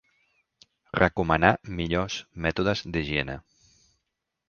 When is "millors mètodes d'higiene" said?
1.81-3.41